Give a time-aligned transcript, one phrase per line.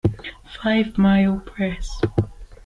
[0.59, 2.01] Five Mile Press.